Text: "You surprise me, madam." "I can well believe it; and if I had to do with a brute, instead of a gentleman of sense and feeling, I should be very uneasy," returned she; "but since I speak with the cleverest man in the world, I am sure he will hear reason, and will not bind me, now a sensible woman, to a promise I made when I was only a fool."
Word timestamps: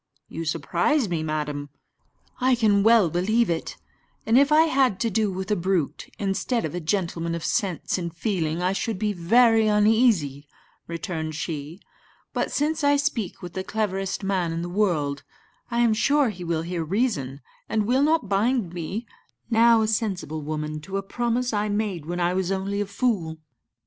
"You 0.27 0.45
surprise 0.45 1.07
me, 1.07 1.21
madam." 1.21 1.69
"I 2.39 2.55
can 2.55 2.81
well 2.81 3.11
believe 3.11 3.51
it; 3.51 3.77
and 4.25 4.35
if 4.35 4.51
I 4.51 4.63
had 4.63 4.99
to 5.01 5.11
do 5.11 5.31
with 5.31 5.51
a 5.51 5.55
brute, 5.55 6.09
instead 6.17 6.65
of 6.65 6.73
a 6.73 6.79
gentleman 6.79 7.35
of 7.35 7.45
sense 7.45 7.99
and 7.99 8.11
feeling, 8.11 8.63
I 8.63 8.73
should 8.73 8.97
be 8.97 9.13
very 9.13 9.67
uneasy," 9.67 10.47
returned 10.87 11.35
she; 11.35 11.81
"but 12.33 12.51
since 12.51 12.83
I 12.83 12.95
speak 12.95 13.43
with 13.43 13.53
the 13.53 13.63
cleverest 13.63 14.23
man 14.23 14.51
in 14.51 14.63
the 14.63 14.69
world, 14.69 15.21
I 15.69 15.81
am 15.81 15.93
sure 15.93 16.29
he 16.29 16.43
will 16.43 16.63
hear 16.63 16.83
reason, 16.83 17.41
and 17.69 17.85
will 17.85 18.01
not 18.01 18.27
bind 18.27 18.73
me, 18.73 19.05
now 19.51 19.83
a 19.83 19.87
sensible 19.87 20.41
woman, 20.41 20.81
to 20.81 20.97
a 20.97 21.03
promise 21.03 21.53
I 21.53 21.69
made 21.69 22.07
when 22.07 22.19
I 22.19 22.33
was 22.33 22.51
only 22.51 22.81
a 22.81 22.87
fool." 22.87 23.37